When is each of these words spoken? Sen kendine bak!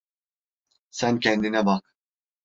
Sen 0.89 1.19
kendine 1.19 1.65
bak! 1.65 1.95